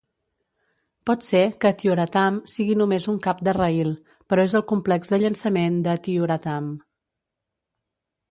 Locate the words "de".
3.49-3.53, 5.13-5.19, 5.89-5.93